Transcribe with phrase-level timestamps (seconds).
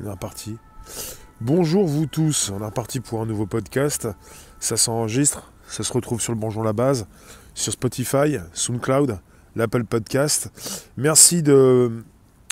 [0.00, 0.56] On est reparti.
[1.40, 4.08] Bonjour vous tous, on est reparti pour un nouveau podcast.
[4.58, 7.06] Ça s'enregistre, ça se retrouve sur le Bonjour la base,
[7.54, 9.20] sur Spotify, SoundCloud,
[9.54, 10.50] l'Apple Podcast.
[10.96, 12.02] Merci de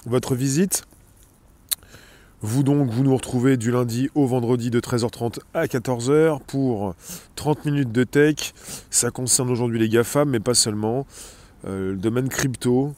[0.06, 0.84] votre visite.
[2.42, 6.94] Vous donc, vous nous retrouvez du lundi au vendredi de 13h30 à 14h pour
[7.34, 8.52] 30 minutes de tech.
[8.90, 11.06] Ça concerne aujourd'hui les GAFAM, mais pas seulement.
[11.66, 12.94] Euh, le domaine crypto,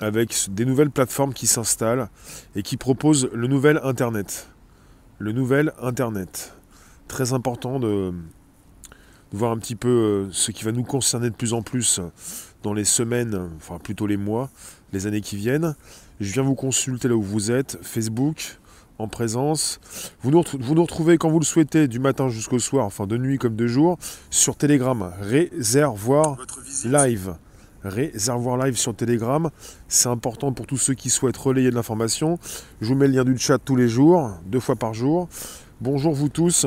[0.00, 2.08] avec des nouvelles plateformes qui s'installent
[2.54, 4.48] et qui proposent le nouvel Internet.
[5.18, 6.54] Le nouvel Internet.
[7.08, 8.12] Très important de,
[9.32, 12.00] voir un petit peu euh, ce qui va nous concerner de plus en plus
[12.62, 14.50] dans les semaines, enfin plutôt les mois,
[14.92, 15.74] les années qui viennent.
[16.20, 18.58] Je viens vous consulter là où vous êtes, Facebook,
[18.98, 19.80] en présence.
[20.22, 23.16] Vous nous, vous nous retrouvez quand vous le souhaitez, du matin jusqu'au soir, enfin de
[23.16, 23.98] nuit comme de jour,
[24.30, 26.36] sur Telegram, réservoir
[26.84, 27.34] live
[27.84, 29.50] réservoir live sur Telegram.
[29.88, 32.38] C'est important pour tous ceux qui souhaitent relayer de l'information.
[32.80, 35.28] Je vous mets le lien du chat tous les jours, deux fois par jour.
[35.80, 36.66] Bonjour vous tous.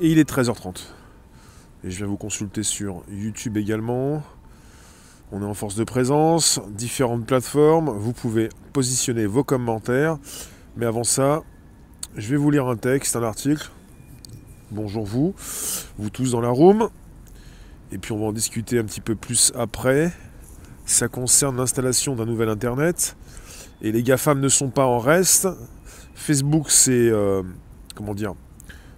[0.00, 0.86] Et il est 13h30.
[1.84, 4.22] Et je viens vous consulter sur YouTube également.
[5.32, 7.90] On est en force de présence, différentes plateformes.
[7.90, 10.18] Vous pouvez positionner vos commentaires.
[10.76, 11.42] Mais avant ça,
[12.16, 13.70] je vais vous lire un texte, un article.
[14.70, 15.34] Bonjour vous,
[15.98, 16.88] vous tous dans la room.
[17.92, 20.12] Et puis on va en discuter un petit peu plus après.
[20.86, 23.16] Ça concerne l'installation d'un nouvel Internet.
[23.82, 25.48] Et les GAFAM ne sont pas en reste.
[26.14, 27.10] Facebook, c'est...
[27.10, 27.42] Euh,
[27.94, 28.34] comment dire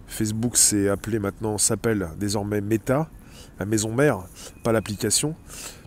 [0.07, 3.09] Facebook, c'est appelé maintenant, s'appelle désormais Meta,
[3.59, 4.20] la maison mère,
[4.62, 5.34] pas l'application.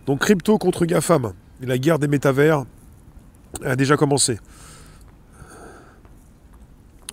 [0.06, 1.32] Donc crypto contre GAFAM.
[1.62, 2.64] La guerre des métavers
[3.64, 4.38] a déjà commencé.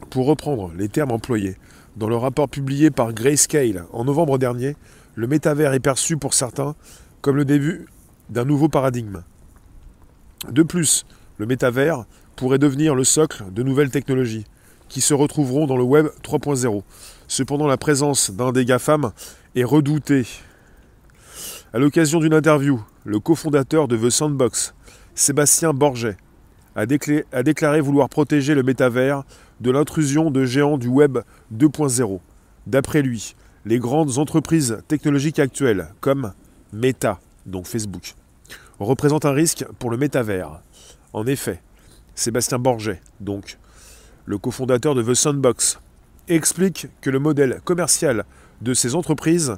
[0.10, 1.58] Pour reprendre les termes employés
[1.96, 4.76] dans le rapport publié par Grayscale en novembre dernier,
[5.18, 6.76] le métavers est perçu pour certains
[7.22, 7.88] comme le début
[8.30, 9.24] d'un nouveau paradigme.
[10.50, 11.08] De plus,
[11.40, 14.46] le métavers pourrait devenir le socle de nouvelles technologies
[14.90, 16.84] qui se retrouveront dans le Web 3.0.
[17.28, 19.12] Cependant, la présence d'un des GAFAM
[19.56, 20.28] est redoutée.
[21.74, 24.76] À l'occasion d'une interview, le cofondateur de The Sandbox,
[25.16, 26.16] Sébastien Borget,
[26.76, 26.86] a,
[27.32, 29.24] a déclaré vouloir protéger le métavers
[29.62, 31.18] de l'intrusion de géants du Web
[31.52, 32.20] 2.0.
[32.68, 33.36] D'après lui,
[33.68, 36.32] les grandes entreprises technologiques actuelles, comme
[36.72, 38.16] Meta, donc Facebook,
[38.80, 40.62] représentent un risque pour le métavers.
[41.12, 41.62] En effet,
[42.16, 43.58] Sébastien Borget, donc
[44.26, 45.82] le cofondateur de The Sandbox,
[46.30, 48.24] explique que le modèle commercial
[48.62, 49.58] de ces entreprises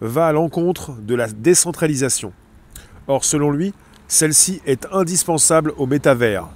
[0.00, 2.32] va à l'encontre de la décentralisation.
[3.08, 3.74] Or, selon lui,
[4.06, 6.48] celle-ci est indispensable au métavers.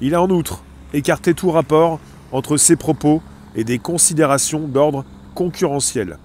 [0.00, 0.62] Il a en outre
[0.94, 2.00] écarté tout rapport
[2.32, 3.20] entre ses propos
[3.54, 5.04] et des considérations d'ordre
[5.34, 6.16] concurrentiel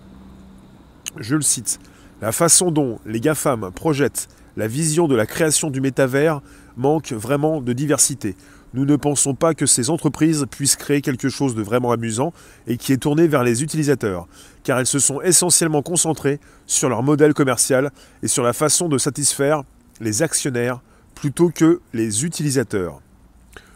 [1.17, 1.79] je le cite,
[2.21, 6.41] la façon dont les GAFAM projettent la vision de la création du métavers
[6.77, 8.35] manque vraiment de diversité.
[8.73, 12.33] Nous ne pensons pas que ces entreprises puissent créer quelque chose de vraiment amusant
[12.65, 14.27] et qui est tourné vers les utilisateurs,
[14.63, 17.91] car elles se sont essentiellement concentrées sur leur modèle commercial
[18.23, 19.63] et sur la façon de satisfaire
[20.01, 20.81] les actionnaires
[21.13, 22.99] plutôt que les utilisateurs.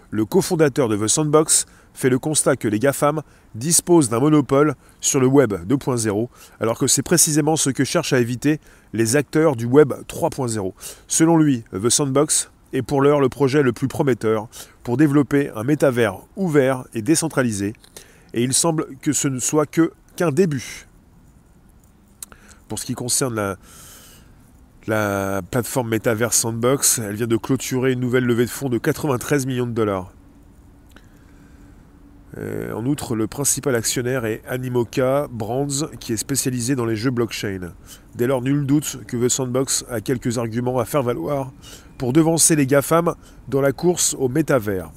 [0.10, 3.24] Le cofondateur de The Sandbox fait le constat que les GAFAM
[3.56, 8.20] disposent d'un monopole sur le Web 2.0, alors que c'est précisément ce que cherchent à
[8.20, 8.60] éviter
[8.94, 10.74] les acteurs du Web 3.0.
[11.08, 14.48] Selon lui, The Sandbox est pour l'heure le projet le plus prometteur
[14.84, 17.74] pour développer un métavers ouvert et décentralisé,
[18.36, 20.86] et il semble que ce ne soit que qu'un début.
[22.68, 23.56] Pour ce qui concerne la,
[24.86, 29.48] la plateforme Metaverse Sandbox, elle vient de clôturer une nouvelle levée de fonds de 93
[29.48, 30.12] millions de dollars.
[32.38, 37.12] Euh, en outre, le principal actionnaire est Animoca Brands, qui est spécialisé dans les jeux
[37.12, 37.72] blockchain.
[38.16, 41.52] Dès lors, nul doute que The Sandbox a quelques arguments à faire valoir
[41.98, 43.14] pour devancer les GAFAM
[43.48, 44.92] dans la course au métavers.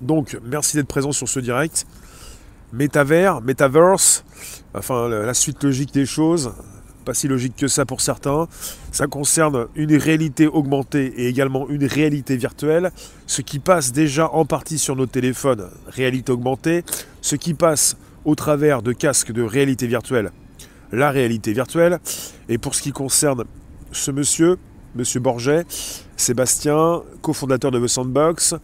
[0.00, 1.86] Donc, merci d'être présent sur ce direct.
[2.72, 4.24] Métavers, Metaverse,
[4.74, 6.52] enfin la suite logique des choses,
[7.02, 8.48] pas si logique que ça pour certains.
[8.90, 12.90] Ça concerne une réalité augmentée et également une réalité virtuelle,
[13.26, 16.84] ce qui passe déjà en partie sur nos téléphones, réalité augmentée,
[17.20, 20.30] ce qui passe au travers de casques de réalité virtuelle,
[20.92, 21.98] la réalité virtuelle.
[22.48, 23.44] Et pour ce qui concerne
[23.92, 24.58] ce monsieur,
[24.94, 25.64] monsieur Borget,
[26.16, 28.54] Sébastien, cofondateur de The Sandbox,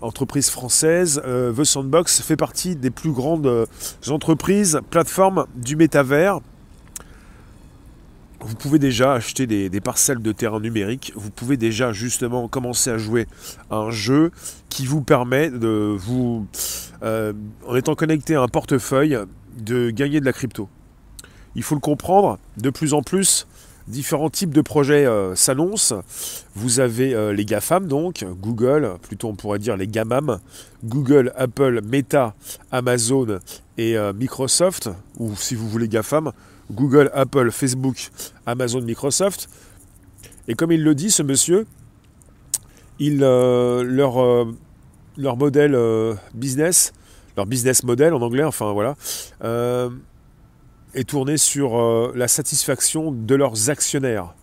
[0.00, 1.20] entreprise française.
[1.26, 3.66] Euh, The Sandbox fait partie des plus grandes euh,
[4.08, 6.40] entreprises, plateformes du métavers
[8.40, 12.98] vous pouvez déjà acheter des, parcelles de terrain numérique, vous pouvez déjà justement commencer à
[12.98, 13.26] jouer
[13.70, 14.30] à un jeu
[14.68, 16.46] qui vous permet de vous,
[17.02, 17.32] euh,
[17.66, 19.18] en étant connecté à un portefeuille,
[19.58, 20.68] de gagner de la crypto.
[21.54, 23.48] Il faut le comprendre, de plus en plus,
[23.88, 26.02] différents types de projets euh, s'annoncent.
[26.54, 30.38] Vous avez euh, les GAFAM, donc Google, plutôt on pourrait dire les GAMAM,
[30.84, 32.34] Google, Apple, Meta,
[32.70, 33.40] Amazon
[33.78, 36.32] et Microsoft, ou si vous voulez GAFAM,
[36.70, 38.10] Google, Apple, Facebook,
[38.46, 39.48] Amazon, Microsoft.
[40.48, 41.66] Et comme il le dit, ce monsieur,
[42.98, 44.46] il, leur,
[45.16, 45.78] leur modèle
[46.34, 46.92] business,
[47.36, 48.96] leur business model en anglais, enfin voilà,
[50.94, 54.34] est tourné sur euh, la satisfaction de leurs actionnaires.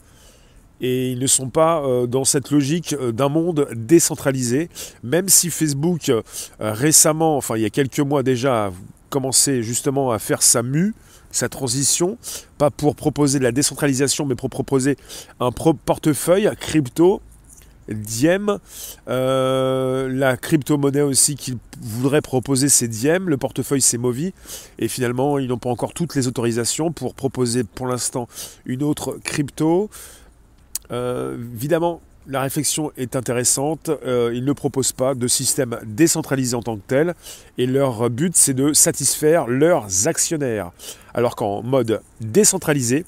[0.81, 4.69] Et ils ne sont pas euh, dans cette logique euh, d'un monde décentralisé,
[5.03, 6.11] même si Facebook
[6.59, 8.73] récemment, enfin il y a quelques mois déjà, a
[9.09, 10.93] commencé justement à faire sa mue,
[11.35, 12.17] sa transition,
[12.57, 14.97] pas pour proposer de la décentralisation, mais pour proposer
[15.39, 17.21] un portefeuille crypto
[17.87, 18.57] Diem.
[19.07, 23.29] Euh, la crypto-monnaie aussi qu'ils voudraient proposer, c'est Diem.
[23.29, 24.33] Le portefeuille, c'est Movi.
[24.79, 28.27] Et finalement, ils n'ont pas encore toutes les autorisations pour proposer pour l'instant
[28.65, 29.89] une autre crypto.
[30.91, 33.89] Euh, évidemment, la réflexion est intéressante.
[34.05, 37.15] Euh, ils ne proposent pas de système décentralisé en tant que tel.
[37.57, 40.71] Et leur but, c'est de satisfaire leurs actionnaires.
[41.13, 43.05] Alors qu'en mode décentralisé,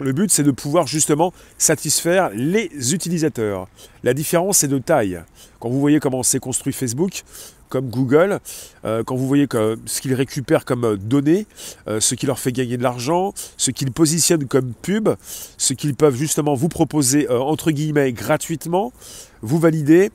[0.00, 3.68] le but, c'est de pouvoir justement satisfaire les utilisateurs.
[4.02, 5.20] La différence est de taille.
[5.58, 7.22] Quand vous voyez comment s'est construit Facebook,
[7.70, 8.40] comme Google,
[8.84, 9.46] euh, quand vous voyez
[9.86, 11.46] ce qu'ils récupèrent comme données,
[11.88, 15.08] euh, ce qui leur fait gagner de l'argent, ce qu'ils positionnent comme pub,
[15.56, 18.92] ce qu'ils peuvent justement vous proposer euh, entre guillemets gratuitement,
[19.40, 20.10] vous validez,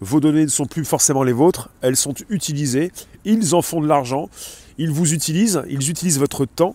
[0.00, 2.90] vos données ne sont plus forcément les vôtres, elles sont utilisées,
[3.24, 4.28] ils en font de l'argent,
[4.78, 6.74] ils vous utilisent, ils utilisent votre temps,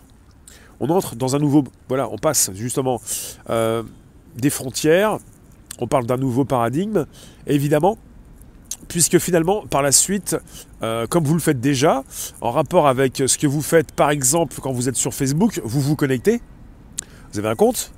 [0.79, 1.63] on entre dans un nouveau.
[1.88, 3.01] Voilà, on passe justement
[3.50, 3.83] euh,
[4.35, 5.18] des frontières,
[5.79, 7.06] on parle d'un nouveau paradigme,
[7.47, 7.97] évidemment,
[8.88, 10.36] puisque finalement, par la suite,
[10.83, 12.04] euh, comme vous le faites déjà,
[12.42, 15.81] en rapport avec ce que vous faites, par exemple, quand vous êtes sur Facebook, vous
[15.81, 16.42] vous connectez,
[17.31, 17.94] vous avez un compte.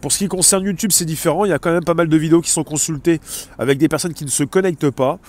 [0.00, 1.44] Pour ce qui concerne YouTube, c'est différent.
[1.44, 3.20] Il y a quand même pas mal de vidéos qui sont consultées
[3.56, 5.20] avec des personnes qui ne se connectent pas.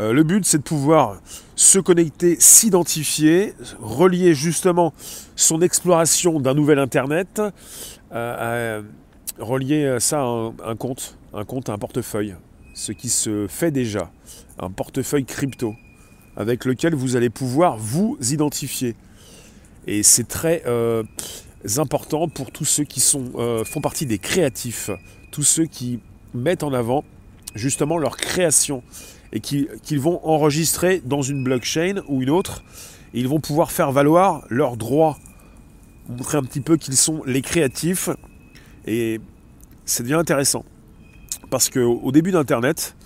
[0.00, 1.20] Euh, le but, c'est de pouvoir
[1.54, 4.92] se connecter, s'identifier, relier justement
[5.36, 7.40] son exploration d'un nouvel Internet,
[8.12, 8.82] euh,
[9.38, 12.34] relier ça à un, compte, un compte à un portefeuille,
[12.76, 14.12] ce qui se fait déjà,
[14.58, 15.74] un portefeuille crypto,
[16.36, 18.94] avec lequel vous allez pouvoir vous identifier.
[19.86, 21.02] Et c'est très euh,
[21.78, 23.32] important pour tous ceux qui sont,
[23.64, 24.90] font partie des créatifs,
[25.30, 26.00] tous ceux qui
[26.34, 27.02] mettent en avant
[27.54, 28.82] justement leur création
[29.32, 32.62] et qu'ils vont enregistrer dans une blockchain ou une autre.
[33.14, 35.18] Ils vont pouvoir faire valoir leurs droits,
[36.10, 38.10] montrer un petit peu qu'ils sont les créatifs.
[38.86, 39.18] Et
[39.86, 40.64] c'est bien intéressant.
[41.50, 42.96] Parce qu'au début d'Internet,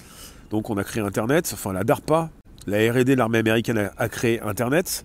[0.51, 2.31] donc on a créé Internet, enfin la DARPA,
[2.67, 5.05] la RD l'armée américaine a, créé Internet.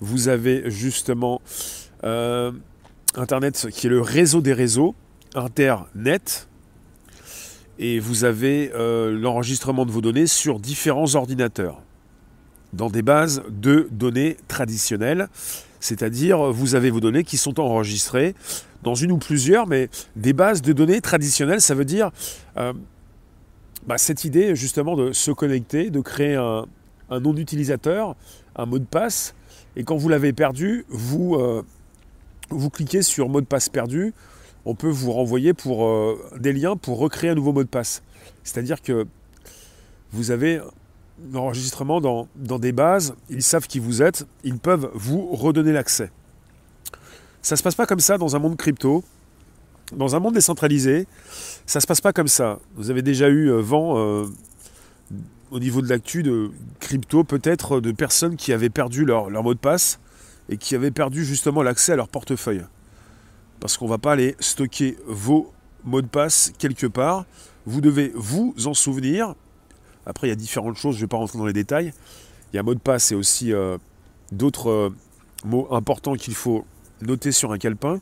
[0.00, 1.40] Vous avez justement
[2.02, 2.50] euh,
[3.14, 4.94] Internet qui est le réseau des réseaux,
[5.34, 6.48] Internet,
[7.78, 11.80] et vous avez euh, l'enregistrement de vos données sur différents ordinateurs,
[12.72, 15.28] dans des bases de données traditionnelles,
[15.78, 18.34] c'est-à-dire vous avez vos données qui sont enregistrées
[18.84, 22.10] dans une ou plusieurs, mais des bases de données traditionnelles, ça veut dire
[22.56, 22.72] euh,
[23.86, 26.66] bah, cette idée justement de se connecter, de créer un,
[27.10, 28.14] nom d'utilisateur,
[28.54, 29.34] un mot de passe,
[29.76, 31.62] et quand vous l'avez perdu, vous, euh,
[32.50, 34.12] vous cliquez sur mot de passe perdu,
[34.64, 38.02] on peut vous renvoyer pour euh, des liens pour recréer un nouveau mot de passe.
[38.44, 39.06] C'est-à-dire que
[40.12, 40.60] vous avez
[41.32, 46.10] un enregistrement dans, des bases, ils savent qui vous êtes, ils peuvent vous redonner l'accès.
[47.44, 49.04] Ça se passe pas comme ça dans un monde crypto.
[49.94, 51.06] Dans un monde décentralisé,
[51.66, 52.58] ça se passe pas comme ça.
[52.74, 54.24] Vous avez déjà eu euh, vent euh,
[55.50, 59.58] au niveau de l'actu de crypto, peut-être de personnes qui avaient perdu leur, mot de
[59.58, 60.00] passe
[60.48, 62.64] et qui avaient perdu justement l'accès à leur portefeuille
[63.60, 65.52] parce qu'on va pas aller stocker vos
[65.84, 67.26] mots de passe quelque part.
[67.66, 69.34] Vous devez vous en souvenir.
[70.06, 71.92] Après, il y a différentes choses, je ne vais pas rentrer dans les détails.
[72.52, 73.76] Il y a mot de passe et aussi euh,
[74.32, 74.94] d'autres euh,
[75.44, 76.64] mots importants qu'il faut
[77.02, 78.00] noter sur un calepin.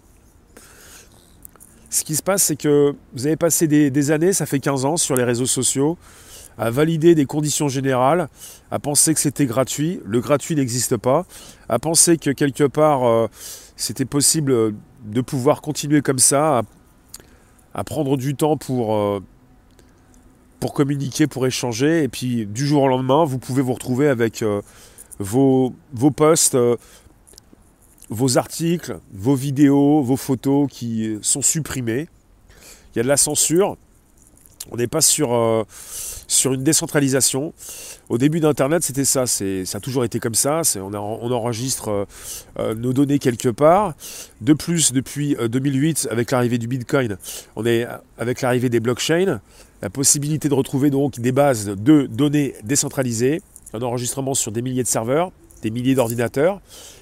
[1.93, 4.97] Ce qui se passe, c'est que vous avez passé des, années, ça fait 15 ans,
[4.97, 5.99] sur les réseaux sociaux,
[6.57, 8.29] à valider des conditions générales,
[8.71, 10.01] à penser que c'était gratuit.
[10.07, 11.27] Le gratuit n'existe pas.
[11.69, 13.27] À penser que quelque part, euh,
[13.77, 16.63] c'était possible de pouvoir continuer comme ça,
[17.75, 19.21] à, prendre du temps pour, euh,
[20.61, 24.43] pour communiquer, pour échanger, et puis du jour au lendemain, vous pouvez vous retrouver avec
[24.43, 24.63] euh,
[25.19, 26.57] vos, vos posts,
[28.13, 32.09] vos articles, vos vidéos, vos photos qui sont supprimés.
[32.95, 33.77] Il y a de la censure.
[34.71, 35.65] On n'est pas sur, euh,
[36.29, 37.53] sur une décentralisation.
[38.09, 39.27] Au début d'Internet, c'était ça.
[39.27, 40.63] ça a toujours été comme ça.
[40.77, 42.05] On, enregistre euh,
[42.59, 43.95] euh, nos données quelque part.
[44.41, 47.17] De plus, depuis 2008, avec l'arrivée du Bitcoin,
[47.57, 47.87] on est
[48.19, 49.41] avec l'arrivée des blockchains,
[49.81, 53.43] la possibilité de retrouver donc des bases de données décentralisées,
[53.73, 56.61] un enregistrement sur des milliers de serveurs, des milliers d'ordinateurs.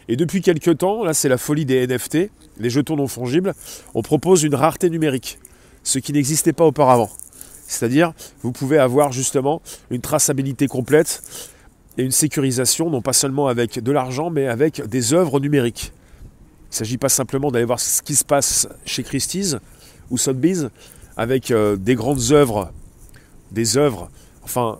[0.09, 3.55] Et depuis quelques temps, là c'est la folie des NFT, les jetons non fongibles,
[3.95, 5.39] on propose une rareté numérique,
[5.83, 7.11] ce qui n'existait pas auparavant.
[7.67, 8.13] C'est-à-dire,
[8.43, 11.23] vous pouvez avoir justement une traçabilité complète
[11.99, 15.93] et une sécurisation, non pas seulement avec de l'argent, mais avec des œuvres numériques.
[16.71, 19.57] Il ne s'agit pas simplement d'aller voir ce qui se passe chez Christie's
[20.11, 20.69] ou Sotheby's
[21.17, 22.73] avec euh, des grandes œuvres,
[23.53, 24.11] des œuvres,
[24.43, 24.79] enfin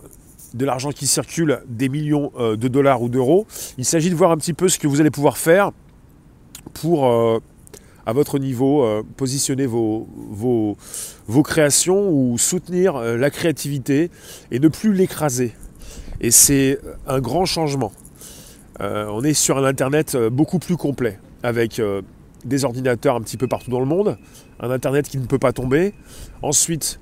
[0.53, 3.47] de l'argent qui circule, des millions euh, de dollars ou d'euros.
[3.77, 5.71] Il s'agit de voir un petit peu ce que vous allez pouvoir faire
[6.73, 7.39] pour euh,
[8.05, 10.07] à votre niveau, euh, positionner vos,
[11.43, 14.11] créations ou soutenir la créativité
[14.51, 15.53] et ne plus l'écraser.
[16.19, 17.91] Et c'est un grand changement.
[18.79, 21.79] On est sur un Internet beaucoup plus complet, avec
[22.45, 24.17] des ordinateurs un petit peu partout dans le monde,
[24.59, 25.93] un Internet qui ne peut pas tomber,
[26.41, 26.99] ensuite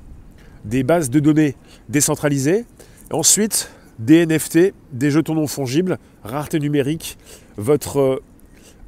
[0.66, 1.56] des bases de données
[1.88, 2.66] décentralisées,
[3.12, 7.18] ensuite des NFT, des jetons non fongibles, rareté numérique,
[7.58, 8.22] votre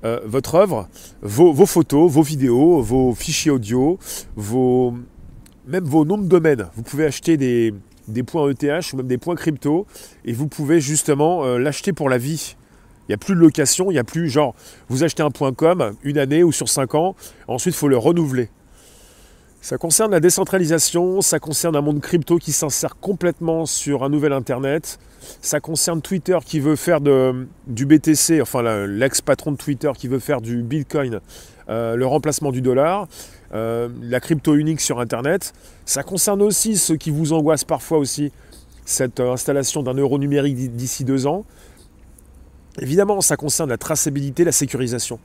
[0.03, 0.87] euh, votre œuvre,
[1.21, 3.99] vos, photos, vos vidéos, vos fichiers audio,
[5.67, 6.69] même vos noms de domaine.
[6.75, 7.73] Vous pouvez acheter des,
[8.25, 9.85] points ETH ou même des points crypto
[10.25, 12.55] et vous pouvez justement euh, l'acheter pour la vie.
[13.07, 14.55] Il n'y a plus de location, il n'y a plus genre
[14.89, 17.15] vous achetez un point .com une année ou sur cinq ans,
[17.47, 18.49] ensuite il faut le renouveler.
[19.63, 24.33] Ça concerne la décentralisation, ça concerne un monde crypto qui s'insère complètement sur un nouvel
[24.33, 24.97] Internet,
[25.39, 30.41] ça concerne Twitter qui veut faire du BTC, enfin l'ex-patron de Twitter qui veut faire
[30.41, 31.19] du Bitcoin,
[31.69, 33.07] euh, le remplacement du dollar,
[33.53, 35.53] euh, la crypto unique sur Internet.
[35.85, 38.31] Ça concerne aussi ceux qui vous angoissent parfois aussi,
[38.85, 41.45] cette installation d'un euro numérique d'ici deux ans.
[42.79, 45.19] Évidemment, ça concerne la traçabilité, la sécurisation.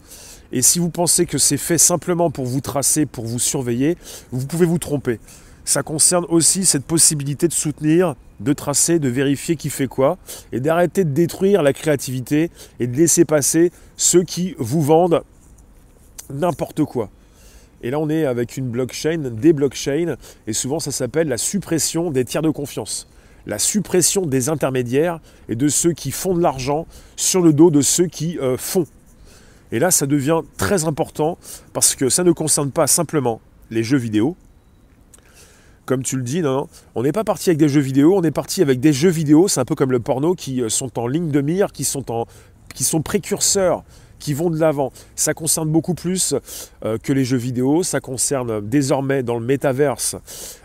[0.52, 3.96] Et si vous pensez que c'est fait simplement pour vous tracer, pour vous surveiller,
[4.32, 5.18] vous pouvez vous tromper.
[5.64, 10.18] Ça concerne aussi cette possibilité de soutenir, de tracer, de vérifier qui fait quoi,
[10.52, 15.22] et d'arrêter de détruire la créativité et de laisser passer ceux qui vous vendent
[16.32, 17.10] n'importe quoi.
[17.82, 22.10] Et là, on est avec une blockchain, des blockchains, et souvent ça s'appelle la suppression
[22.10, 23.08] des tiers de confiance
[23.46, 27.80] la suppression des intermédiaires et de ceux qui font de l'argent sur le dos de
[27.80, 28.86] ceux qui euh, font.
[29.72, 31.38] Et là, ça devient très important
[31.72, 34.36] parce que ça ne concerne pas simplement les jeux vidéo.
[35.84, 38.32] Comme tu le dis, non, on n'est pas parti avec des jeux vidéo, on est
[38.32, 41.06] parti avec des jeux vidéo, c'est un peu comme le porno, qui euh, sont en
[41.06, 42.04] ligne de mire, qui sont,
[42.74, 43.84] qui sont précurseurs
[44.18, 44.92] qui vont de l'avant.
[45.14, 46.34] Ça concerne beaucoup plus
[46.84, 50.16] euh, que les jeux vidéo, ça concerne désormais dans le métaverse,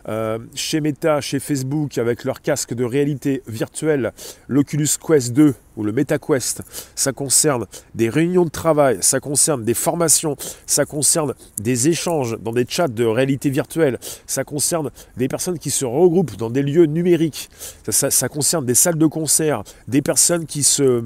[0.07, 4.13] euh, chez Meta, chez Facebook, avec leur casque de réalité virtuelle,
[4.47, 6.63] l'Oculus Quest 2 ou le MetaQuest,
[6.95, 7.65] ça concerne
[7.95, 12.87] des réunions de travail, ça concerne des formations, ça concerne des échanges dans des chats
[12.87, 17.49] de réalité virtuelle, ça concerne des personnes qui se regroupent dans des lieux numériques,
[17.89, 21.05] ça concerne des salles de concert, des personnes qui se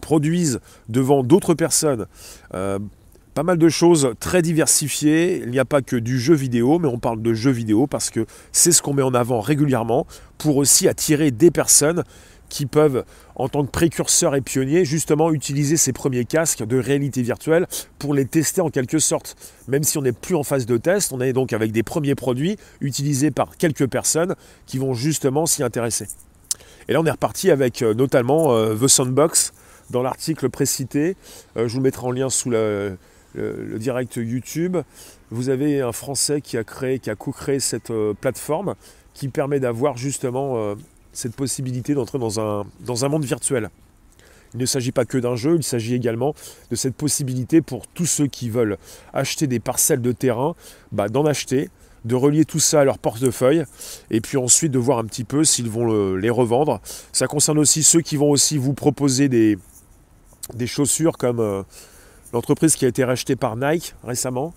[0.00, 2.06] produisent devant d'autres personnes.
[2.54, 2.78] Euh,
[3.34, 5.42] pas mal de choses très diversifiées.
[5.44, 8.10] Il n'y a pas que du jeu vidéo, mais on parle de jeu vidéo parce
[8.10, 10.06] que c'est ce qu'on met en avant régulièrement
[10.38, 12.04] pour aussi attirer des personnes
[12.52, 17.22] qui peuvent, en tant que précurseurs et pionniers, justement utiliser ces premiers casques de réalité
[17.22, 17.66] virtuelle
[17.98, 19.36] pour les tester en quelque sorte.
[19.68, 22.14] Même si on n'est plus en phase de test, on est donc avec des premiers
[22.14, 24.34] produits utilisés par quelques personnes
[24.66, 26.08] qui vont justement s'y intéresser.
[26.88, 29.54] Et là, on est reparti avec euh, notamment euh, The Soundbox,
[29.92, 31.16] dans l'article précité.
[31.56, 32.98] Euh, je vous mettrai en lien sous le,
[33.34, 34.76] direct YouTube.
[35.30, 38.74] Vous avez un Français qui a créé, qui a co-créé cette euh, plateforme
[39.14, 40.74] qui permet d'avoir justement euh,
[41.12, 43.70] cette possibilité d'entrer dans un, dans un monde virtuel.
[44.54, 46.34] Il ne s'agit pas que d'un jeu, il s'agit également
[46.70, 48.76] de cette possibilité pour tous ceux qui veulent
[49.14, 50.54] acheter des parcelles de terrain,
[50.90, 51.70] bah, d'en acheter,
[52.04, 53.64] de relier tout ça à leur portefeuille
[54.10, 56.82] et puis ensuite de voir un petit peu s'ils vont les revendre.
[57.12, 59.56] Ça concerne aussi ceux qui vont aussi vous proposer des,
[60.54, 61.62] des chaussures comme euh,
[62.32, 64.54] l'entreprise qui a été rachetée par Nike récemment,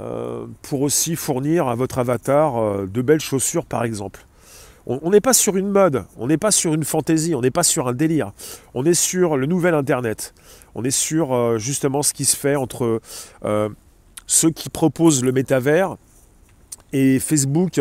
[0.00, 4.26] euh, pour aussi fournir à votre avatar euh, de belles chaussures par exemple.
[4.84, 7.62] On n'est pas sur une mode, on n'est pas sur une fantaisie, on n'est pas
[7.62, 8.32] sur un délire.
[8.74, 10.34] On est sur le nouvel Internet.
[10.74, 13.00] On est sur justement ce qui se fait entre
[14.26, 15.98] ceux qui proposent le métavers
[16.92, 17.80] et Facebook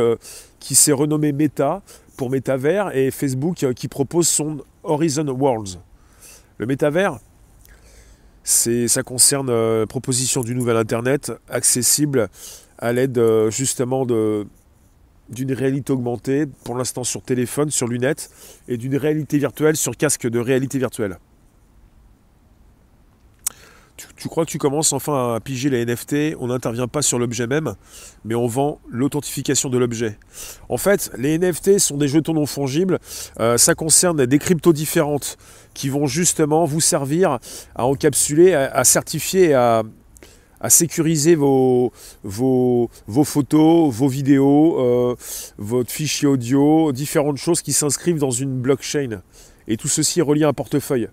[0.59, 1.81] qui s'est renommé Meta
[2.17, 5.79] pour métavers et Facebook qui propose son Horizon Worlds.
[6.59, 7.17] Le métavers,
[8.43, 12.29] ça concerne la euh, proposition du nouvel Internet accessible
[12.77, 18.31] à l'aide euh, justement d'une réalité augmentée, pour l'instant sur téléphone, sur lunettes,
[18.67, 21.17] et d'une réalité virtuelle sur casque de réalité virtuelle.
[24.17, 27.47] Tu, crois que tu commences enfin à piger les NFT On n'intervient pas sur l'objet
[27.47, 27.75] même,
[28.25, 30.17] mais on vend l'authentification de l'objet.
[30.69, 32.99] En fait, les NFT sont des jetons non fongibles.
[33.39, 35.37] Euh, ça concerne des cryptos différentes
[35.73, 37.39] qui vont justement vous servir
[37.75, 39.83] à encapsuler, à, certifier, à,
[40.69, 41.91] sécuriser vos,
[43.23, 45.15] photos, vos vidéos, euh,
[45.57, 49.21] votre fichier audio, différentes choses qui s'inscrivent dans une blockchain.
[49.67, 51.07] Et tout ceci est relié à un portefeuille.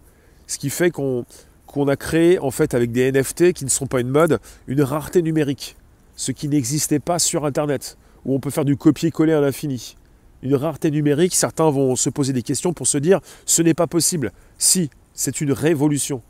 [0.47, 1.27] Ce qui fait qu'on
[1.69, 4.83] qu'on a créé en fait avec des NFT qui ne sont pas une mode, une
[4.83, 5.77] rareté numérique.
[6.17, 9.97] Ce qui n'existait pas sur Internet, où on peut faire du copier-coller à l'infini.
[10.43, 13.87] Une rareté numérique, certains vont se poser des questions pour se dire ce n'est pas
[13.87, 14.33] possible.
[14.57, 16.23] Si, c'est une révolution.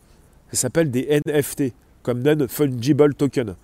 [0.50, 3.54] Ça s'appelle des NFT, comme Non-Fungible Token,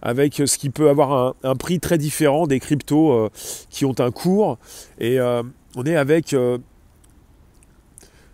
[0.00, 3.30] avec ce qui peut avoir un, prix très différent des cryptos euh,
[3.68, 4.58] qui ont un cours.
[4.98, 5.42] Et euh,
[5.76, 6.58] on est avec euh,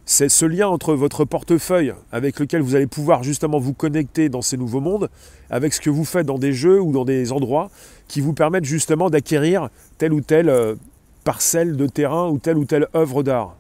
[0.09, 4.41] c'est ce lien entre votre portefeuille avec lequel vous allez pouvoir justement vous connecter dans
[4.41, 5.11] ces nouveaux mondes,
[5.51, 7.71] avec ce que vous faites dans des jeux ou dans des endroits
[8.07, 10.77] qui vous permettent justement d'acquérir telle ou telle euh,
[11.25, 13.57] parcelle de terrain ou telle ou telle œuvre d'art.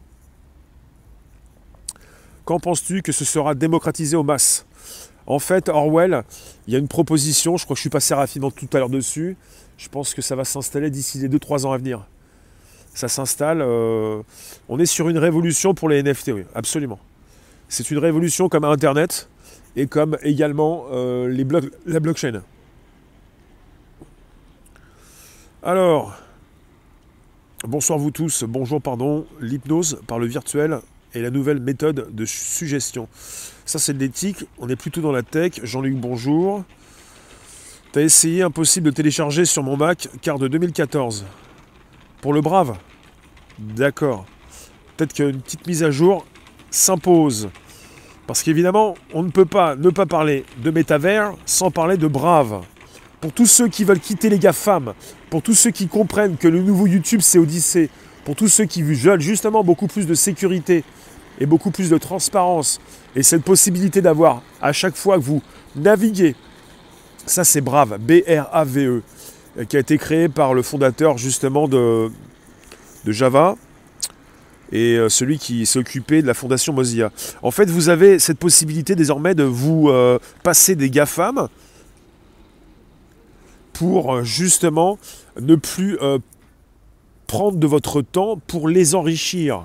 [2.45, 4.67] Qu'en penses-tu que ce sera démocratisé aux masses
[5.27, 6.23] En fait, Orwell,
[6.69, 8.89] il y a une proposition, je crois que je suis passé rapidement tout à l'heure
[8.89, 9.37] dessus,
[9.79, 12.07] je pense que ça va s'installer d'ici les 2-3 ans à venir
[12.97, 13.61] ça s'installe.
[13.61, 14.23] Euh,
[14.69, 16.99] on est sur une révolution pour les NFT, oui, absolument.
[17.69, 19.29] C'est une révolution comme Internet
[19.77, 21.47] et comme également euh, les
[21.85, 22.43] la blockchain.
[25.63, 26.17] Alors,
[27.65, 30.79] bonsoir vous tous, bonjour pardon, l'hypnose par le virtuel
[31.13, 33.09] et la nouvelle méthode de suggestion.
[33.67, 35.61] Ça c'est de l'éthique, on est plutôt dans la tech.
[35.65, 36.65] Jean-Luc, bonjour.
[37.93, 41.27] T'as essayé impossible de télécharger sur mon Mac, car de 2014.
[42.27, 42.77] Pour le brave
[43.57, 44.27] D'accord.
[44.97, 46.27] Peut-être qu'une petite mise à jour
[46.73, 47.51] s'impose.
[48.27, 52.63] Parce qu'évidemment, on ne peut pas ne pas parler de métavers sans parler de brave.
[53.21, 54.95] Pour tous ceux qui veulent quitter les GAFAM,
[55.31, 57.91] pour tous ceux qui comprennent que le nouveau YouTube c'est Odyssée,
[58.25, 60.83] pour tous ceux qui veulent justement beaucoup plus de sécurité
[61.39, 62.81] et beaucoup plus de transparence,
[63.15, 65.43] et cette possibilité d'avoir à chaque fois que vous
[65.77, 66.35] naviguez,
[67.25, 69.05] ça c'est brave, B-R-A-V-E,
[69.65, 72.11] qui a été créé par le fondateur justement de,
[73.07, 73.57] Java
[74.73, 77.13] et euh, celui qui s'occupait de la fondation Mozilla.
[77.43, 81.49] En fait, vous avez cette possibilité désormais de vous euh, passer des GAFAM
[83.73, 84.99] pour euh, justement
[85.41, 85.99] ne plus
[87.29, 89.65] prendre de votre temps pour les enrichir.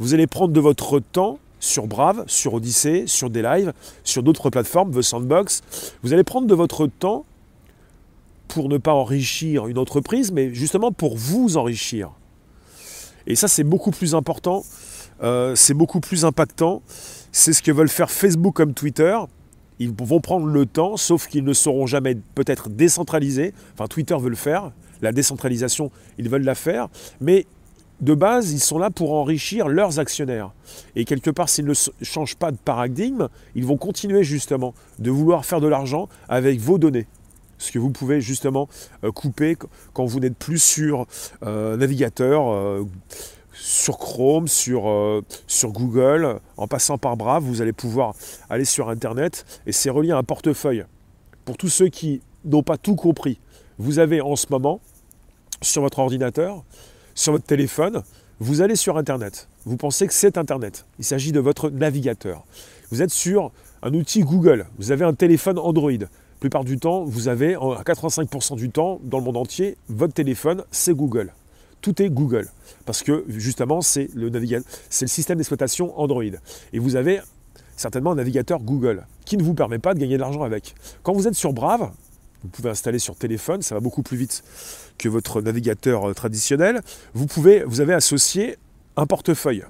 [0.00, 4.50] Vous allez prendre de votre temps sur Brave, sur Odyssey, sur des lives, sur d'autres
[4.50, 5.62] plateformes, The Sandbox.
[6.02, 7.24] Vous allez prendre de votre temps
[8.52, 12.10] pour ne pas enrichir une entreprise, mais justement pour vous enrichir.
[13.26, 14.62] Et ça, c'est beaucoup plus important,
[15.22, 16.82] euh, c'est beaucoup plus impactant.
[17.30, 19.18] C'est ce que veulent faire Facebook comme Twitter.
[19.78, 23.54] Ils vont prendre le temps, sauf qu'ils ne seront jamais peut-être décentralisés.
[23.72, 24.72] Enfin, Twitter veut le faire.
[25.00, 26.88] La décentralisation, ils veulent la faire.
[27.22, 27.46] Mais
[28.02, 30.52] de base, ils sont là pour enrichir leurs actionnaires.
[30.94, 35.46] Et quelque part, s'ils ne changent pas de paradigme, ils vont continuer justement de vouloir
[35.46, 37.06] faire de l'argent avec vos données
[37.62, 38.68] ce que vous pouvez justement
[39.04, 39.56] euh, couper
[39.92, 41.06] quand vous n'êtes plus sur
[41.44, 42.84] euh, navigateur, euh,
[43.54, 44.90] sur Chrome, sur,
[45.46, 48.14] sur Google, en passant par Brave, vous allez pouvoir
[48.50, 50.84] aller sur Internet et c'est relié à un portefeuille.
[51.44, 53.38] Pour tous ceux qui n'ont pas tout compris,
[53.78, 54.80] vous avez en ce moment
[55.60, 56.64] sur votre ordinateur,
[57.14, 58.02] sur votre téléphone,
[58.40, 59.48] vous allez sur Internet.
[59.66, 60.86] Vous pensez que c'est Internet.
[60.98, 62.44] Il s'agit de votre navigateur.
[62.90, 64.66] Vous êtes sur un outil Google.
[64.78, 65.92] Vous avez un téléphone Android
[66.42, 70.64] plupart du temps, vous avez, à 85% du temps, dans le monde entier, votre téléphone,
[70.72, 71.32] c'est Google.
[71.82, 72.48] Tout est Google.
[72.84, 74.28] Parce que, justement, c'est le,
[74.90, 76.24] c'est le système d'exploitation Android.
[76.72, 77.20] Et vous avez
[77.76, 80.74] certainement un navigateur Google, qui ne vous permet pas de gagner de l'argent avec.
[81.04, 81.92] Quand vous êtes sur Brave,
[82.42, 84.42] vous pouvez installer sur téléphone, ça va beaucoup plus vite
[84.98, 86.80] que votre navigateur euh, traditionnel.
[87.14, 88.56] Vous, pouvez, vous avez associé
[88.96, 89.62] un portefeuille.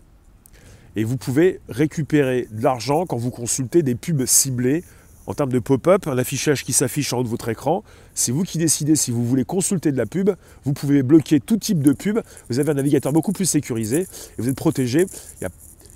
[0.96, 4.85] Et vous pouvez récupérer de l'argent quand vous consultez des pubs ciblées
[5.26, 7.85] en termes de pop-up, un affichage qui s'affiche en haut de votre écran.
[8.14, 10.30] C'est vous qui décidez si vous voulez consulter de la pub.
[10.64, 12.20] Vous pouvez bloquer tout type de pub.
[12.48, 15.06] Vous avez un navigateur beaucoup plus sécurisé et vous êtes protégé.
[15.40, 15.48] Il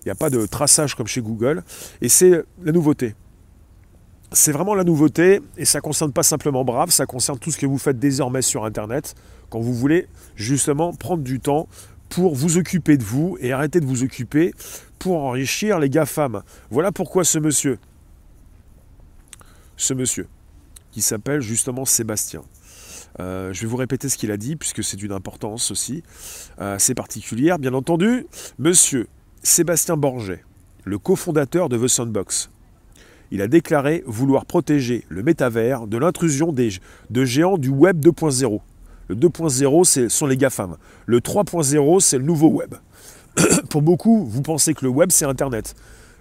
[0.05, 1.65] n'y a, pas de traçage comme chez Google.
[2.01, 3.15] Et c'est la nouveauté.
[4.33, 7.57] C'est vraiment la nouveauté et ça ne concerne pas simplement Brave, ça concerne tout ce
[7.57, 9.15] que vous faites désormais sur Internet
[9.51, 11.69] quand vous voulez justement prendre du temps
[12.09, 14.53] pour vous occuper de vous et arrêter de vous occuper
[14.99, 16.43] pour enrichir les GAFAM.
[16.71, 17.79] Voilà pourquoi ce monsieur,
[19.77, 20.29] ce monsieur,
[20.93, 22.43] qui s'appelle justement Sébastien.
[23.19, 26.03] Euh, je vais vous répéter ce qu'il a dit, puisque c'est d'une importance aussi
[26.59, 27.59] assez particulière.
[27.59, 28.27] Bien entendu,
[28.59, 29.09] monsieur
[29.43, 30.45] Sébastien Borget,
[30.85, 32.51] le cofondateur de The Sandbox,
[33.31, 38.61] il a déclaré vouloir protéger le métavers de l'intrusion de géants du Web 2.0.
[39.09, 40.77] Le 2.0, ce sont les GAFAM.
[41.07, 42.75] Le 3.0, c'est le nouveau Web.
[43.71, 45.75] Pour beaucoup, vous pensez que le Web, c'est Internet.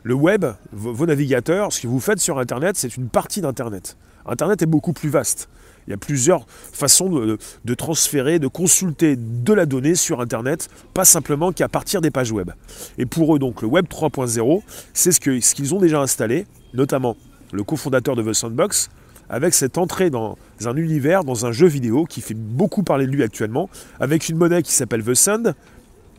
[0.07, 3.97] Le Web, vos navigateurs, ce que vous faites sur Internet, c'est une partie d'Internet.
[4.27, 5.49] Internet est beaucoup plus vaste.
[5.87, 11.05] Il y a plusieurs façons de, transférer, de consulter de la donnée sur Internet, pas
[11.05, 12.51] simplement qu'à partir des pages web.
[12.99, 14.61] Et pour eux, donc, le Web 3.0,
[14.93, 15.19] c'est ce
[15.55, 17.17] qu'ils ont déjà installé, notamment
[17.51, 18.91] le cofondateur de The Sandbox,
[19.27, 23.11] avec cette entrée dans un univers, dans un jeu vidéo qui fait beaucoup parler de
[23.11, 25.55] lui actuellement, avec une monnaie qui s'appelle The Sand,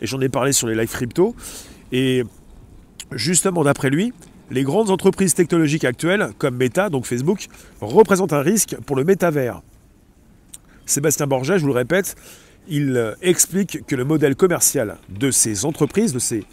[0.01, 1.37] et j'en ai parlé sur les live crypto,
[1.93, 2.25] et
[3.13, 4.13] justement d'après lui,
[4.51, 7.47] les grandes entreprises technologiques actuelles, comme Meta, donc Facebook,
[7.81, 9.63] représentent un risque pour le métavers.
[10.85, 12.15] Sébastien Borget, je vous le répète,
[12.69, 16.45] il euh, explique que le modèle commercial de ces entreprises, de ces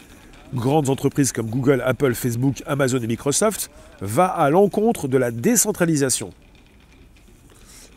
[0.54, 6.32] grandes entreprises comme Google, Apple, Facebook, Amazon et Microsoft, va à l'encontre de la décentralisation.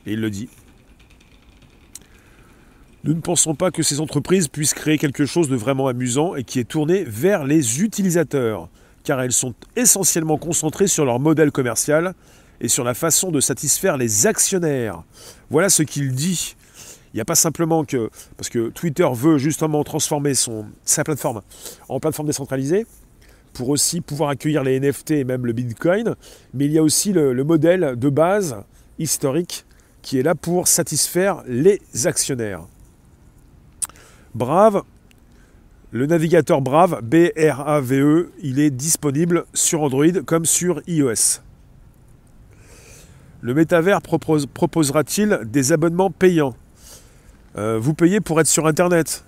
[0.06, 0.50] Et il le dit.
[3.08, 6.44] Nous ne pensons pas que ces entreprises puissent créer quelque chose de vraiment amusant et
[6.44, 8.68] qui est tourné vers les utilisateurs
[9.06, 12.16] car elles sont essentiellement concentrées sur leur modèle commercial
[12.60, 15.04] et sur la façon de satisfaire les actionnaires.
[15.50, 16.58] Voilà ce qu'il dit.
[17.14, 18.10] Il n'y a pas simplement que...
[18.36, 21.44] Parce que Twitter veut justement transformer son, sa plateforme
[21.88, 22.86] en plateforme décentralisée
[23.54, 26.16] pour aussi pouvoir accueillir les NFT et même le Bitcoin,
[26.54, 28.58] mais il y a aussi le, le modèle de base
[29.00, 29.64] historique
[30.02, 32.66] qui est là pour satisfaire les actionnaires.
[34.36, 34.84] Brave,
[35.92, 41.42] le navigateur Brave, B-R-A-V-E, il est disponible sur Android comme sur iOS.
[43.42, 46.56] Le métavers proposera-t-il des abonnements payants?
[47.58, 49.24] Euh, Vous payez pour être sur Internet.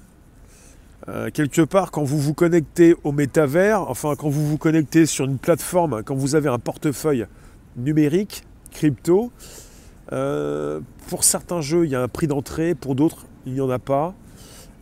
[1.07, 5.25] Euh, quelque part, quand vous vous connectez au métavers, enfin quand vous vous connectez sur
[5.25, 7.25] une plateforme, quand vous avez un portefeuille
[7.77, 9.31] numérique, crypto,
[10.11, 13.69] euh, pour certains jeux, il y a un prix d'entrée, pour d'autres, il n'y en
[13.69, 14.13] a pas.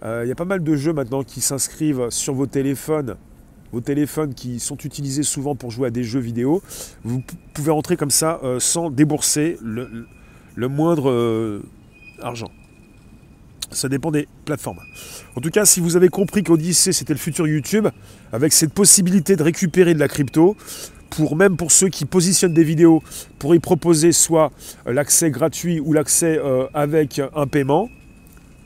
[0.04, 3.16] Euh, il y a pas mal de jeux maintenant qui s'inscrivent sur vos téléphones,
[3.72, 6.62] vos téléphones qui sont utilisés souvent pour jouer à des jeux vidéo.
[7.04, 11.64] Vous pouvez entrer comme ça euh, sans débourser le, moindre euh,
[12.22, 12.52] argent.
[13.72, 14.80] Ça dépend des plateformes.
[15.36, 17.88] En tout cas, si vous avez compris qu'Odyssey c'était le futur YouTube,
[18.32, 20.56] avec cette possibilité de récupérer de la crypto,
[21.10, 23.02] pour même pour ceux qui positionnent des vidéos,
[23.40, 24.52] pour y proposer soit
[24.86, 26.40] l'accès gratuit ou l'accès
[26.74, 27.90] avec un paiement,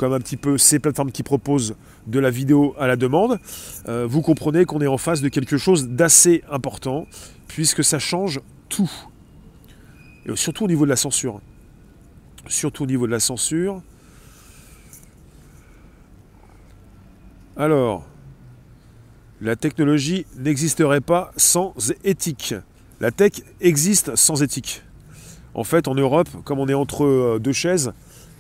[0.04, 1.76] un petit peu ces plateformes qui proposent
[2.08, 3.40] de la vidéo à la demande,
[3.88, 7.08] euh, vous comprenez qu'on est en face de quelque chose d'assez important,
[7.48, 8.92] puisque ça change tout.
[10.26, 11.42] Et surtout au niveau de la censure.
[12.48, 13.82] Surtout au niveau de la censure.
[17.58, 18.08] Alors,
[19.42, 22.56] la technologie n'existerait pas sans éthique.
[23.00, 24.84] La tech existe sans éthique.
[25.54, 27.94] En fait, en Europe, comme on est entre euh, deux chaises,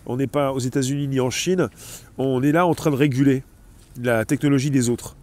[0.06, 1.70] on n'est pas aux États-Unis ni en Chine,
[2.18, 3.44] on est là en train de réguler
[4.02, 5.16] la technologie des autres.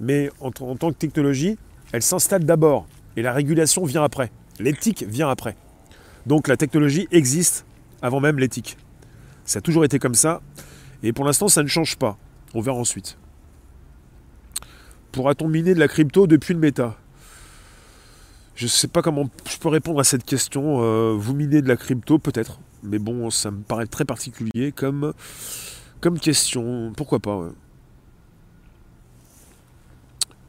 [0.00, 1.56] Mais en, tant que technologie,
[1.92, 4.30] elle s'installe d'abord et la régulation vient après.
[4.58, 5.56] L'éthique vient après.
[6.26, 7.64] Donc la technologie existe
[8.02, 8.76] avant même l'éthique.
[9.44, 10.40] Ça a toujours été comme ça
[11.02, 12.18] et pour l'instant ça ne change pas.
[12.54, 13.18] On verra ensuite.
[15.12, 16.96] Pourra-t-on miner de la crypto depuis le méta?
[18.56, 20.82] Je ne sais pas comment je peux répondre à cette question.
[20.82, 25.12] Euh, vous minez de la crypto peut-être mais bon, ça me paraît très particulier comme,
[26.00, 26.92] comme question.
[26.96, 27.48] Pourquoi pas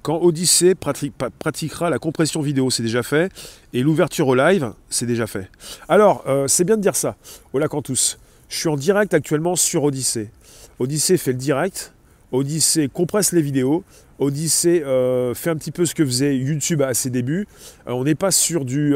[0.02, 3.32] Quand Odyssey pratiquera la compression vidéo, c'est déjà fait.
[3.74, 5.50] Et l'ouverture au live, c'est déjà fait.
[5.90, 7.16] Alors, euh, c'est bien de dire ça.
[7.54, 8.20] Hola tous.
[8.48, 10.30] Je suis en direct actuellement sur Odyssey.
[10.78, 11.92] Odyssey fait le direct.
[12.32, 13.84] Odyssey compresse les vidéos.
[14.20, 17.48] Odyssey euh, fait un petit peu ce que faisait YouTube à ses débuts.
[17.88, 18.94] Euh, on n'est pas sur du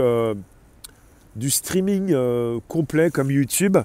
[1.35, 3.77] du streaming euh, complet comme YouTube.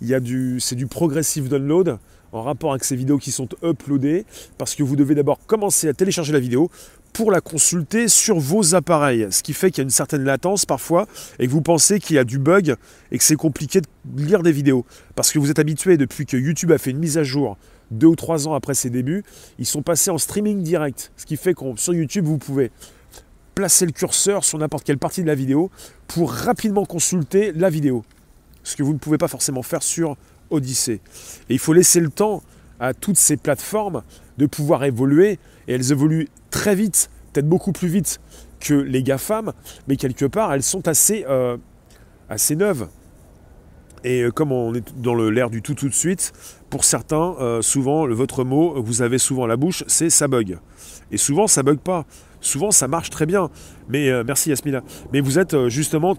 [0.00, 1.98] Il y a du, c'est du progressive download
[2.32, 4.24] en rapport avec ces vidéos qui sont uploadées,
[4.56, 6.70] parce que vous devez d'abord commencer à télécharger la vidéo
[7.12, 9.26] pour la consulter sur vos appareils.
[9.30, 11.06] Ce qui fait qu'il y a une certaine latence parfois
[11.38, 12.74] et que vous pensez qu'il y a du bug
[13.10, 14.86] et que c'est compliqué de lire des vidéos.
[15.14, 17.58] Parce que vous êtes habitué depuis que YouTube a fait une mise à jour
[17.90, 19.22] deux ou trois ans après ses débuts,
[19.58, 21.12] ils sont passés en streaming direct.
[21.16, 22.70] Ce qui fait que sur YouTube, vous pouvez
[23.54, 25.70] placer le curseur sur n'importe quelle partie de la vidéo
[26.06, 28.04] pour rapidement consulter la vidéo.
[28.62, 30.16] Ce que vous ne pouvez pas forcément faire sur
[30.50, 31.00] Odyssey.
[31.48, 32.42] Et il faut laisser le temps
[32.80, 34.02] à toutes ces plateformes
[34.38, 35.38] de pouvoir évoluer.
[35.68, 38.20] Et elles évoluent très vite, peut-être beaucoup plus vite
[38.60, 39.52] que les GAFAM,
[39.88, 41.56] mais quelque part, elles sont assez, euh,
[42.50, 42.88] neuves.
[44.04, 46.32] Et comme on est dans l'air du tout tout de suite,
[46.70, 50.58] pour certains, souvent, votre mot, vous avez souvent la bouche, c'est ça bug.
[51.12, 52.04] Et souvent, ça bug pas.
[52.42, 53.48] Souvent, ça marche très bien.
[53.88, 54.82] Mais merci Yasmina.
[55.12, 56.16] Mais vous êtes justement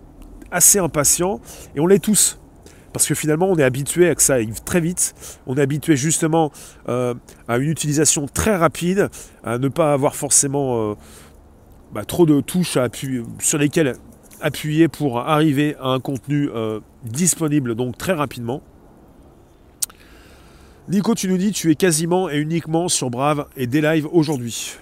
[0.52, 1.42] assez impatient,
[1.76, 2.40] et on l'est tous.
[2.94, 5.16] Parce que finalement, on est habitué à que ça aille très vite.
[5.48, 6.52] On est habitué justement
[6.88, 7.16] euh,
[7.48, 9.10] à une utilisation très rapide,
[9.44, 10.96] à ne pas avoir forcément euh,
[11.92, 12.78] bah, trop de touches
[13.40, 13.96] sur lesquelles
[14.42, 18.62] appuyer pour arriver à un contenu euh, disponible donc très rapidement.
[20.90, 24.78] Nico, tu nous dis tu es quasiment et uniquement sur Brave et des lives aujourd'hui.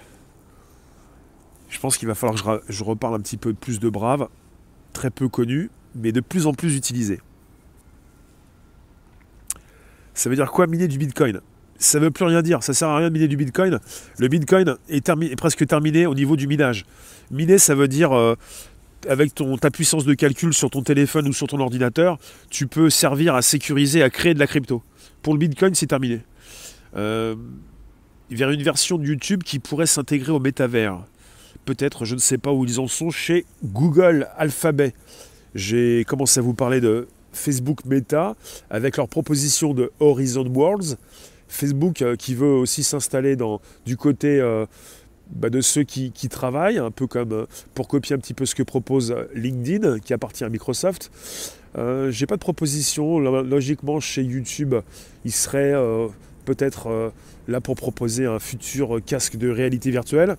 [1.72, 4.28] Je pense qu'il va falloir que je reparle un petit peu plus de Brave,
[4.92, 7.18] très peu connu, mais de plus en plus utilisé.
[10.12, 11.40] Ça veut dire quoi miner du Bitcoin?
[11.78, 13.80] Ça ne veut plus rien dire, ça sert à rien de miner du Bitcoin.
[14.18, 16.84] Le Bitcoin est, presque terminé au niveau du minage.
[17.30, 18.34] Miner, ça veut dire euh,
[19.08, 22.18] avec ta puissance de calcul sur ton téléphone ou sur ton ordinateur,
[22.50, 24.82] tu peux servir à sécuriser, à créer de la crypto.
[25.22, 26.20] Pour le Bitcoin, c'est terminé.
[26.96, 27.34] Euh,
[28.30, 30.98] vers une version de YouTube qui pourrait s'intégrer au métavers.
[31.64, 34.94] Peut-être, je ne sais pas où ils en sont, chez Google Alphabet.
[35.54, 38.34] J'ai commencé à vous parler de Facebook Meta
[38.70, 40.96] avec leur proposition de Horizon Worlds.
[41.52, 43.36] Facebook euh, qui veut aussi s'installer
[43.84, 44.64] du côté euh,
[45.30, 48.54] bah, de ceux qui, travaillent, un peu comme euh, pour copier un petit peu ce
[48.54, 51.10] que propose LinkedIn qui appartient à Microsoft.
[52.10, 53.18] J'ai pas de proposition.
[53.18, 54.74] Logiquement, chez YouTube,
[55.24, 55.72] il serait
[56.44, 57.12] peut-être
[57.48, 60.36] là pour proposer un futur casque de réalité virtuelle.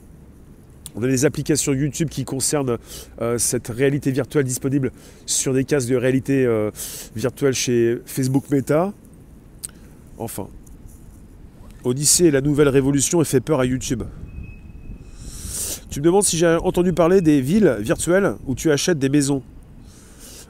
[0.95, 2.77] On a des applications YouTube qui concernent
[3.21, 4.91] euh, cette réalité virtuelle disponible
[5.25, 6.69] sur des casques de réalité euh,
[7.15, 8.93] virtuelle chez Facebook Meta.
[10.19, 10.47] Enfin,
[11.84, 14.03] Odyssey est la nouvelle révolution et fait peur à YouTube.
[15.89, 19.41] Tu me demandes si j'ai entendu parler des villes virtuelles où tu achètes des maisons.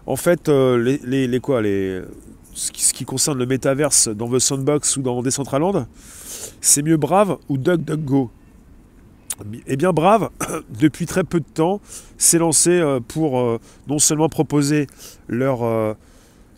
[0.06, 1.62] En fait, euh, les, quoi,
[2.54, 5.88] ce, qui, concerne le métaverse dans The Sandbox ou dans Decentraland,
[6.60, 8.30] c'est mieux Brave ou DuckDuckGo.
[9.68, 10.30] Eh bien Brave,
[10.80, 11.82] depuis très peu de temps,
[12.18, 14.88] s'est lancé euh, pour euh, non seulement proposer
[15.28, 15.94] leur euh,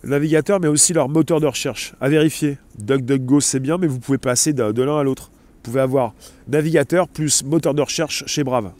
[0.03, 1.95] navigateur, mais aussi leur moteur de recherche.
[2.01, 2.57] À vérifier.
[2.79, 5.31] DuckDuckGo, c'est bien, mais vous pouvez passer de, l'un à l'autre.
[5.31, 6.13] Vous pouvez avoir
[6.47, 8.71] navigateur plus moteur de recherche chez Brave.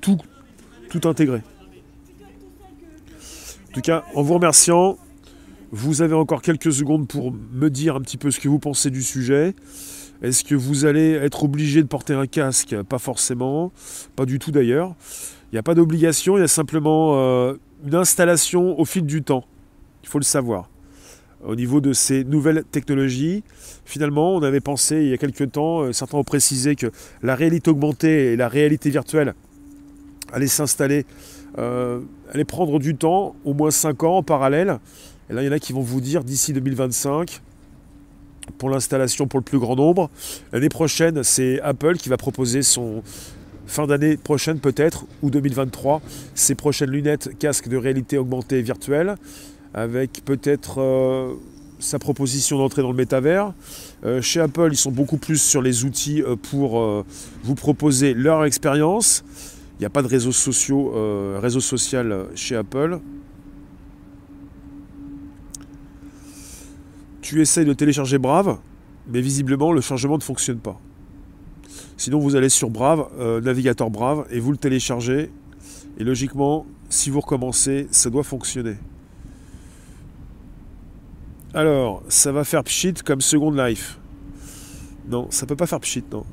[0.00, 0.18] Tout,
[0.88, 1.42] tout intégré.
[3.68, 4.96] En tout cas, en vous remerciant,
[5.72, 8.88] vous avez encore quelques secondes pour me dire un petit peu ce que vous pensez
[8.90, 9.54] du sujet.
[10.22, 12.74] Est-ce que vous allez être obligé de porter un casque?
[12.88, 13.72] Pas forcément,
[14.14, 14.94] pas du tout d'ailleurs.
[15.52, 17.54] Il n'y a pas d'obligation, il y a simplement euh,
[17.86, 19.44] une installation au fil du temps.
[20.02, 20.70] Il faut le savoir.
[21.44, 23.44] Au niveau de ces nouvelles technologies,
[23.84, 26.90] finalement, on avait pensé il y a quelques temps, euh, certains ont précisé que
[27.22, 29.34] la réalité augmentée et la réalité virtuelle
[30.32, 31.06] allaient s'installer,
[31.58, 32.00] euh,
[32.32, 34.78] allaient prendre du temps, au moins 5 ans en parallèle.
[35.30, 37.42] Et là, il y en a qui vont vous dire d'ici 2025,
[38.58, 40.10] pour l'installation pour le plus grand nombre.
[40.52, 43.02] L'année prochaine, c'est Apple qui va proposer son
[43.66, 46.00] fin d'année prochaine peut-être, ou 2023,
[46.34, 49.16] ses prochaines lunettes casque de réalité augmentée virtuelle,
[49.74, 51.34] avec peut-être euh,
[51.78, 53.52] sa proposition d'entrée dans le métavers.
[54.04, 57.04] Euh, chez Apple, ils sont beaucoup plus sur les outils euh, pour
[57.42, 59.24] vous proposer leur expérience.
[59.78, 62.98] Il n'y a pas de réseau social chez Apple.
[67.26, 68.58] Tu essayes de télécharger Brave,
[69.08, 70.78] mais visiblement le chargement ne fonctionne pas.
[71.96, 75.32] Sinon vous allez sur Brave, euh, navigateur Brave, et vous le téléchargez.
[75.98, 78.76] Et logiquement, si vous recommencez, ça doit fonctionner.
[81.52, 83.98] Alors, ça va faire pchit comme Second Life.
[85.08, 86.24] Non, ça peut pas faire pchit, non.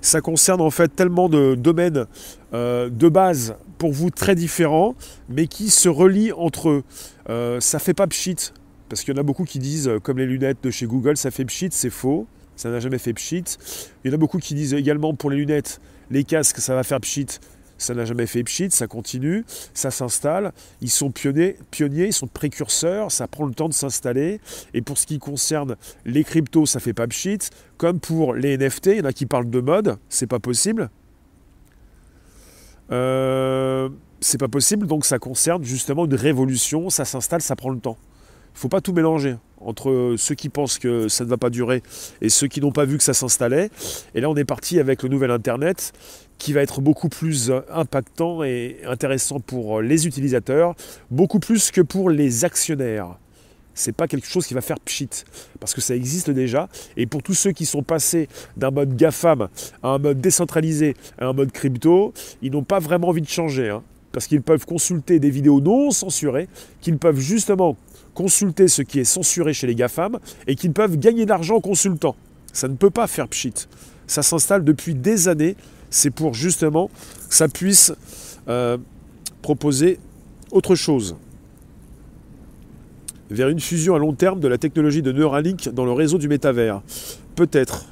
[0.00, 2.06] Ça concerne en fait tellement de domaines
[2.52, 4.96] euh, de base pour vous très différents,
[5.28, 6.82] mais qui se relient entre eux.
[7.28, 8.52] Euh, ça fait pas pchit.
[8.90, 11.16] Parce qu'il y en a beaucoup qui disent, euh, comme les lunettes de chez Google,
[11.16, 12.26] ça fait pchit, c'est faux.
[12.56, 13.44] Ça n'a jamais fait pchit.
[14.04, 16.82] Il y en a beaucoup qui disent également pour les lunettes, les casques, ça va
[16.82, 17.38] faire pchit.
[17.78, 20.52] Ça n'a jamais fait pchit, ça continue, ça s'installe.
[20.82, 24.40] Ils sont pionniers, pionniers, ils sont précurseurs, ça prend le temps de s'installer.
[24.74, 27.38] Et pour ce qui concerne les cryptos, ça fait pas pchit.
[27.78, 30.90] Comme pour les NFT, il y en a qui parlent de mode, c'est pas possible.
[32.90, 33.88] Euh,
[34.20, 37.96] c'est pas possible, donc ça concerne justement une révolution, ça s'installe, ça prend le temps.
[38.60, 41.82] Faut pas tout mélanger entre ceux qui pensent que ça ne va pas durer
[42.20, 43.70] et ceux qui n'ont pas vu que ça s'installait.
[44.14, 45.94] Et là, on est parti avec le nouvel Internet
[46.36, 50.74] qui va être beaucoup plus impactant et intéressant pour les utilisateurs,
[51.10, 53.16] beaucoup plus que pour les actionnaires.
[53.72, 55.08] C'est pas quelque chose qui va faire pchit,
[55.58, 56.68] parce que ça existe déjà.
[56.98, 59.48] Et pour tous ceux qui sont passés d'un mode GAFAM
[59.82, 63.70] à un mode décentralisé, à un mode crypto, ils n'ont pas vraiment envie de changer.
[63.70, 63.82] Hein.
[64.12, 66.48] parce qu'ils peuvent consulter des vidéos non censurées,
[66.82, 67.78] qu'ils peuvent justement
[68.20, 71.60] consulter ce qui est censuré chez les GAFAM et qu'ils peuvent gagner de l'argent en
[71.62, 72.16] consultant.
[72.52, 73.54] Ça ne peut pas faire pchit.
[74.06, 75.56] Ça s'installe depuis des années.
[75.88, 76.88] C'est pour justement
[77.28, 77.94] que ça puisse
[78.48, 78.76] euh,
[79.40, 79.98] proposer
[80.50, 81.16] autre chose
[83.30, 86.28] vers une fusion à long terme de la technologie de Neuralink dans le réseau du
[86.28, 86.82] métavers.
[87.36, 87.86] Peut-être.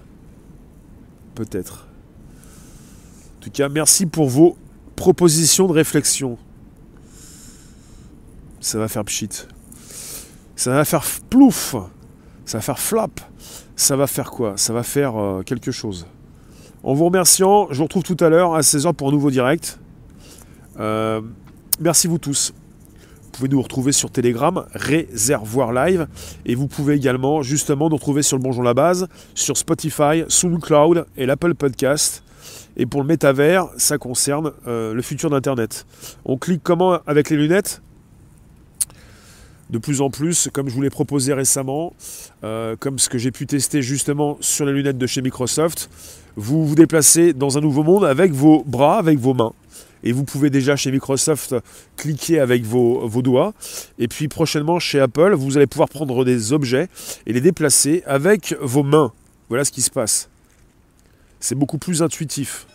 [1.37, 1.87] Peut-être.
[3.39, 4.59] En tout cas, merci pour vos
[4.95, 6.37] propositions de réflexion.
[8.61, 9.47] Ça va faire pchit.
[10.59, 11.77] Ça va faire plouf.
[12.45, 13.21] Ça va faire flap.
[13.77, 14.55] Ça va faire quoi?
[14.57, 16.09] Ça va faire euh, quelque chose.
[16.83, 19.79] En vous remerciant, je vous retrouve tout à l'heure à 16h pour un nouveau direct.
[20.81, 21.21] Euh,
[21.79, 22.53] merci vous tous.
[23.23, 26.09] Vous pouvez nous retrouver sur Telegram, Réservoir Live.
[26.45, 31.07] Et vous pouvez également justement nous retrouver sur le Bonjour la Base, sur Spotify, SoundCloud
[31.17, 32.25] et l'Apple Podcast.
[32.77, 35.87] Et pour le métavers, ça concerne euh, le futur d'Internet.
[36.25, 37.81] On clique comment avec les lunettes?
[39.71, 41.93] De plus en plus, comme je vous l'ai proposé récemment,
[42.43, 45.91] euh, comme ce que j'ai pu tester justement sur les lunettes de chez Microsoft,
[46.37, 49.53] vous vous déplacez dans un nouveau monde avec vos bras, avec vos mains.
[50.05, 51.57] Et vous pouvez déjà chez Microsoft
[51.97, 53.53] cliquer avec vos, vos doigts.
[53.99, 56.89] Et puis prochainement chez Apple, vous allez pouvoir prendre des objets
[57.27, 59.13] et les déplacer avec vos mains.
[59.49, 60.29] Voilà ce qui se passe.
[61.41, 62.67] C'est beaucoup plus intuitif.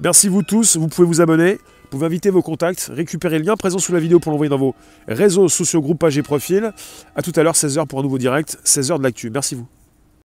[0.00, 1.58] Merci vous tous, vous pouvez vous abonner.
[1.88, 4.58] Vous pouvez inviter vos contacts, récupérer le lien présent sous la vidéo pour l'envoyer dans
[4.58, 4.74] vos
[5.06, 6.70] réseaux sociaux, groupes, pages et profils.
[7.16, 9.30] A tout à l'heure, 16h pour un nouveau direct, 16h de l'actu.
[9.30, 9.66] Merci vous.